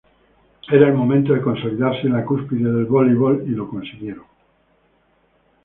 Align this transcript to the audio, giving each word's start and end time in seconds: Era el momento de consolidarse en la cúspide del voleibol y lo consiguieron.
Era 0.71 0.87
el 0.87 0.95
momento 0.95 1.31
de 1.31 1.43
consolidarse 1.43 2.07
en 2.07 2.13
la 2.13 2.25
cúspide 2.25 2.71
del 2.73 2.85
voleibol 2.85 3.43
y 3.45 3.49
lo 3.51 3.69
consiguieron. 3.69 4.25